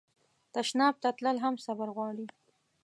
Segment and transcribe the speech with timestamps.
[0.53, 2.25] تشناب ته تلل هم صبر غواړي.